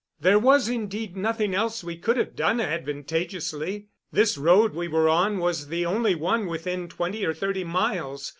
There 0.19 0.39
was, 0.39 0.67
indeed, 0.67 1.15
nothing 1.15 1.53
else 1.53 1.83
we 1.83 1.95
could 1.95 2.17
have 2.17 2.35
done 2.35 2.59
advantageously. 2.59 3.89
This 4.11 4.35
road 4.35 4.73
we 4.73 4.87
were 4.87 5.07
on 5.07 5.37
was 5.37 5.67
the 5.67 5.85
only 5.85 6.15
one 6.15 6.47
within 6.47 6.87
twenty 6.87 7.23
or 7.23 7.35
thirty 7.35 7.63
miles. 7.63 8.27